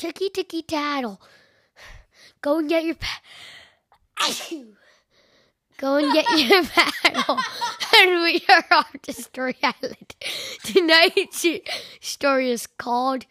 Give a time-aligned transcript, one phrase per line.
[0.00, 1.20] ticky ticky tattle.
[2.40, 3.20] Go and get your pa-
[5.76, 7.38] Go and get your paddle.
[7.98, 10.16] and we are off to Story Island.
[10.64, 11.46] Tonight's
[12.00, 13.26] story is called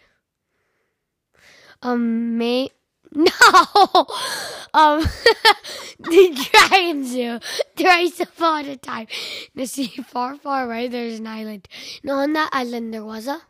[1.82, 2.70] um May
[3.16, 3.32] no
[4.76, 5.02] um
[6.00, 7.40] the Dragon Zoo.
[7.76, 9.08] Thrice upon a time.
[9.58, 11.68] To see far, far away there's an island.
[12.04, 13.42] And on that island there was a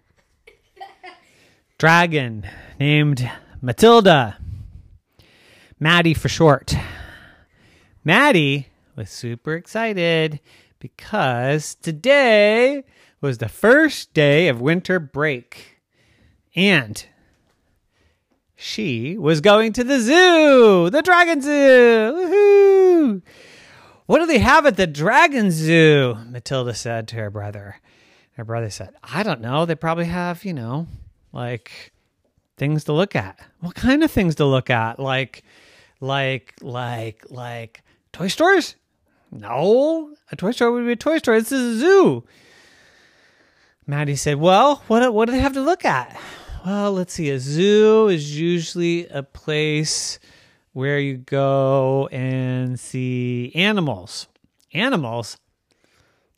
[1.80, 2.46] Dragon
[2.78, 4.38] named Matilda.
[5.80, 6.76] Maddie for short.
[8.04, 10.42] Maddie was super excited
[10.80, 12.84] because today
[13.22, 15.80] was the first day of winter break.
[16.54, 17.06] And
[18.58, 21.50] she was going to the zoo, the Dragon Zoo.
[21.50, 23.22] Woohoo!
[24.06, 26.18] What do they have at the Dragon Zoo?
[26.28, 27.78] Matilda said to her brother.
[28.34, 29.66] Her brother said, I don't know.
[29.66, 30.88] They probably have, you know,
[31.32, 31.92] like
[32.58, 33.40] things to look at.
[33.60, 35.00] What kind of things to look at?
[35.00, 35.44] Like,
[36.00, 38.76] like, like, like toy stores?
[39.32, 41.40] No, a toy store would be a toy store.
[41.40, 42.24] This is a zoo.
[43.86, 46.20] Maddie said, Well, what, what do they have to look at?
[46.66, 47.30] Well, let's see.
[47.30, 50.20] A zoo is usually a place
[50.74, 54.28] where you go and see animals.
[54.74, 55.38] Animals?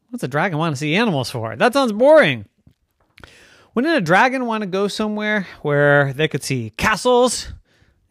[0.10, 1.56] What's a dragon want to see animals for?
[1.56, 2.46] That sounds boring.
[3.74, 7.54] Wouldn't a dragon want to go somewhere where they could see castles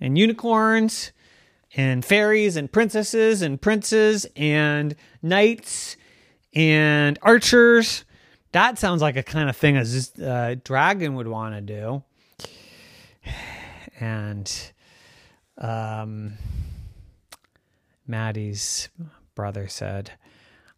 [0.01, 1.13] and unicorns
[1.77, 5.99] and fairies and princesses and princes and knights
[6.55, 8.05] and archers?
[8.53, 9.85] That sounds like a kind of thing a
[10.25, 12.03] uh, dragon would want to do.
[14.01, 14.73] And
[15.59, 16.39] um,
[18.07, 18.89] Maddie's
[19.35, 20.13] brother said,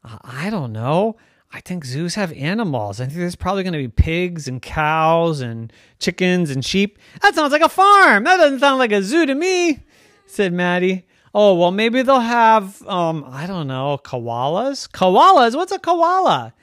[0.02, 1.16] I don't know.
[1.54, 3.00] I think zoos have animals.
[3.00, 6.98] I think there's probably going to be pigs and cows and chickens and sheep.
[7.20, 8.24] That sounds like a farm.
[8.24, 9.80] That doesn't sound like a zoo to me,
[10.26, 11.04] said Maddie.
[11.34, 14.90] Oh, well, maybe they'll have, um, I don't know, koalas?
[14.90, 15.54] Koalas?
[15.54, 16.54] What's a koala?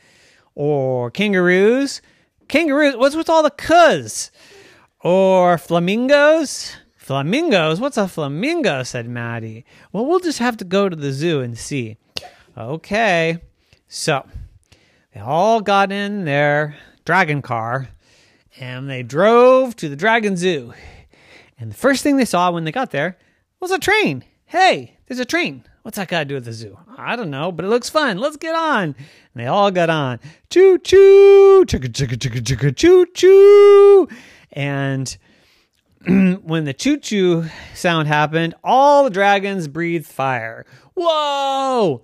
[0.56, 2.02] Or kangaroos?
[2.48, 2.96] Kangaroos?
[2.96, 4.32] What's with all the cuz?
[5.02, 6.76] Or flamingos?
[6.96, 7.80] Flamingos?
[7.80, 8.84] What's a flamingo?
[8.84, 9.66] said Maddie.
[9.92, 11.98] Well, we'll just have to go to the zoo and see.
[12.58, 13.40] Okay.
[13.88, 14.24] So
[15.20, 17.90] they all got in their dragon car
[18.58, 20.74] and they drove to the dragon zoo.
[21.60, 23.18] And the first thing they saw when they got there
[23.60, 24.24] was a train.
[24.46, 25.66] Hey, there's a train.
[25.82, 26.78] What's that got to do with the zoo?
[26.98, 28.18] I don't know, but it looks fun.
[28.18, 28.84] Let's get on.
[28.84, 28.96] And
[29.36, 30.22] they all got on.
[30.50, 34.08] Choo choo, chicka chicka chicka chicka choo choo.
[34.54, 35.18] And
[36.44, 37.44] when the choo choo
[37.74, 40.66] sound happened, all the dragons breathed fire.
[40.96, 42.04] Whoa!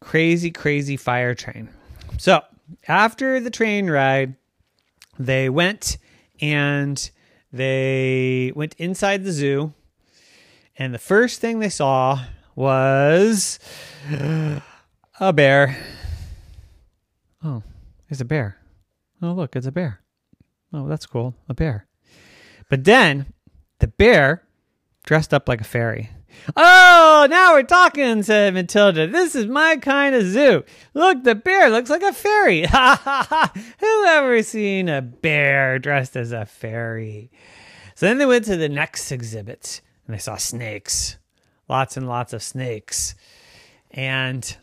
[0.00, 1.68] Crazy, crazy fire train.
[2.18, 2.42] So
[2.88, 4.36] after the train ride,
[5.18, 5.98] they went
[6.40, 7.10] and
[7.52, 9.72] they went inside the zoo.
[10.76, 12.24] And the first thing they saw
[12.56, 13.58] was
[15.20, 15.76] a bear.
[17.44, 17.62] Oh,
[18.08, 18.58] there's a bear.
[19.22, 20.00] Oh, look, it's a bear.
[20.72, 21.34] Oh, that's cool.
[21.48, 21.86] A bear.
[22.68, 23.32] But then
[23.78, 24.42] the bear
[25.04, 26.10] dressed up like a fairy.
[26.56, 29.06] Oh, now we're talking, said Matilda.
[29.06, 30.64] This is my kind of zoo.
[30.94, 32.64] Look, the bear looks like a fairy.
[32.74, 33.52] Ha ha ha.
[33.78, 37.30] Who ever seen a bear dressed as a fairy?
[37.94, 41.16] So then they went to the next exhibit and they saw snakes.
[41.68, 43.14] Lots and lots of snakes.
[43.90, 44.56] And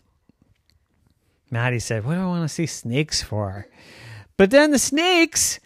[1.49, 3.67] Maddie said, What do I want to see snakes for?
[4.37, 5.59] But then the snakes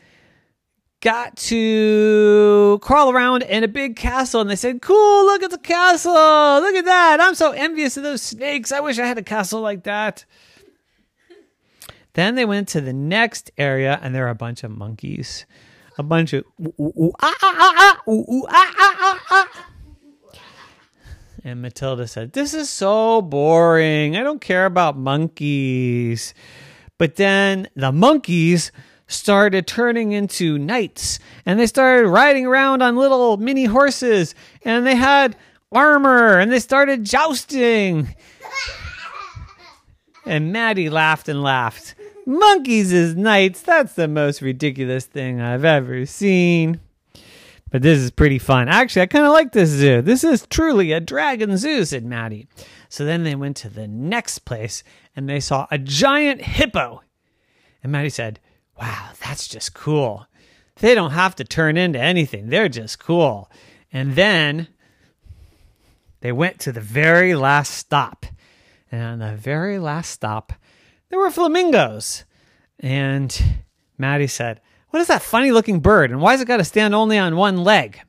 [1.06, 5.60] got to crawl around in a big castle and they said, Cool, look at the
[5.60, 6.12] castle.
[6.12, 7.20] Look at that.
[7.22, 8.72] I'm so envious of those snakes.
[8.72, 10.26] I wish I had a castle like that.
[12.14, 15.46] Then they went to the next area and there were a bunch of monkeys.
[16.00, 16.44] A bunch of.
[21.44, 24.18] And Matilda said, This is so boring.
[24.18, 26.34] I don't care about monkeys.
[26.98, 28.72] But then the monkeys
[29.08, 34.96] started turning into knights and they started riding around on little mini horses and they
[34.96, 35.36] had
[35.72, 38.16] armor and they started jousting.
[40.26, 41.94] And Maddie laughed and laughed.
[42.26, 46.80] Monkeys as knights, that's the most ridiculous thing I've ever seen.
[47.70, 48.68] But this is pretty fun.
[48.70, 50.02] Actually, I kind of like this zoo.
[50.02, 52.48] This is truly a dragon zoo, said Maddie.
[52.90, 54.84] So then they went to the next place
[55.16, 57.04] and they saw a giant hippo.
[57.84, 58.40] And Maddie said,
[58.80, 60.28] Wow, that's just cool.
[60.78, 63.50] They don't have to turn into anything, they're just cool.
[63.92, 64.68] And then
[66.22, 68.26] they went to the very last stop.
[68.92, 70.54] And on the very last stop,
[71.10, 72.26] there were flamingos.
[72.80, 73.62] And
[73.98, 76.12] Maddie said, what is that funny looking bird?
[76.12, 78.00] And why why's it got to stand only on one leg?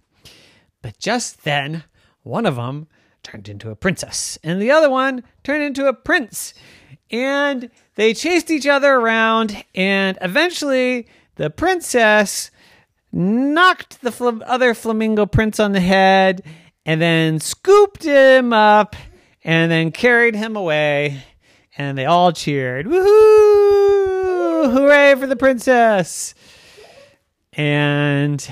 [0.82, 1.84] But just then,
[2.22, 2.86] one of them
[3.24, 6.54] turned into a princess, and the other one turned into a prince.
[7.11, 11.06] And they chased each other around, and eventually,
[11.37, 12.50] the princess
[13.12, 16.43] knocked the fl- other flamingo prince on the head
[16.85, 18.97] and then scooped him up
[19.44, 21.23] and then carried him away.
[21.79, 24.73] And they all cheered, Woohoo!
[24.73, 26.35] Hooray for the princess!
[27.52, 28.47] And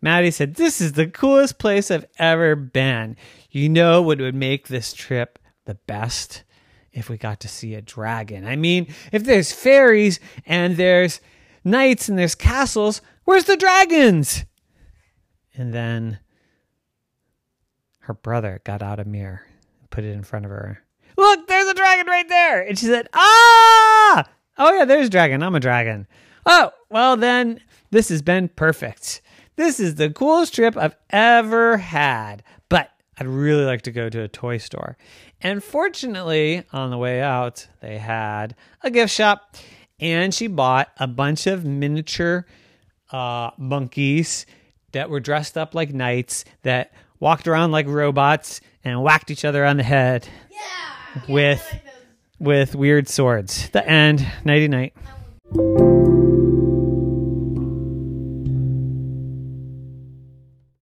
[0.00, 3.16] Maddie said, This is the coolest place I've ever been.
[3.50, 6.44] You know what would make this trip the best?
[6.92, 8.46] If we got to see a dragon.
[8.46, 11.20] I mean, if there's fairies and there's
[11.64, 14.44] knights and there's castles, where's the dragons?
[15.54, 16.18] And then
[18.00, 19.42] her brother got out a mirror
[19.80, 20.82] and put it in front of her.
[21.16, 22.62] Look, there's a dragon right there.
[22.62, 24.24] And she said, Ah!
[24.56, 25.42] Oh, yeah, there's a dragon.
[25.42, 26.06] I'm a dragon.
[26.46, 27.60] Oh, well, then
[27.90, 29.20] this has been perfect.
[29.56, 32.42] This is the coolest trip I've ever had.
[32.68, 34.96] But I'd really like to go to a toy store.
[35.40, 39.56] And fortunately, on the way out, they had a gift shop.
[40.00, 42.46] And she bought a bunch of miniature
[43.10, 44.46] uh, monkeys
[44.92, 49.64] that were dressed up like knights that walked around like robots and whacked each other
[49.64, 51.22] on the head Yeah.
[51.28, 51.80] with
[52.38, 53.68] with weird swords.
[53.70, 54.24] The end.
[54.44, 54.94] Nighty night.